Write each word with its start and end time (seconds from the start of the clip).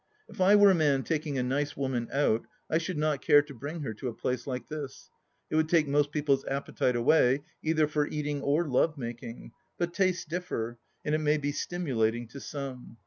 If 0.27 0.41
I 0.41 0.55
were 0.55 0.71
a 0.71 0.73
man 0.73 1.03
taking 1.03 1.37
a 1.37 1.43
nice 1.43 1.77
woman 1.77 2.07
out 2.11 2.47
I 2.71 2.79
should 2.79 2.97
not 2.97 3.21
care 3.21 3.43
to 3.43 3.53
bring 3.53 3.81
her 3.81 3.93
to 3.93 4.07
a 4.07 4.15
place 4.15 4.47
like 4.47 4.67
this; 4.67 5.11
it 5.51 5.55
would 5.55 5.69
take 5.69 5.87
most 5.87 6.11
people's 6.11 6.43
appetite 6.47 6.95
away, 6.95 7.43
either 7.61 7.85
for 7.87 8.07
eating 8.07 8.41
or 8.41 8.67
lovemaking, 8.67 9.51
but 9.77 9.93
tastes 9.93 10.25
differ, 10.25 10.79
and 11.05 11.13
it 11.13 11.19
may 11.21 11.37
be 11.37 11.51
stimulating 11.51 12.27
to 12.29 12.39
some. 12.39 12.97